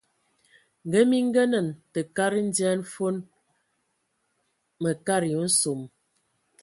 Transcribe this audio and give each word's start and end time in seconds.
Ngə 0.87 1.01
mi 1.09 1.17
ngənan 1.27 1.67
tə 1.91 1.99
kad 2.15 2.33
ndian 2.47 2.79
fon, 2.93 3.15
mə 4.81 4.91
katəya 5.05 5.39
nsom. 5.47 5.81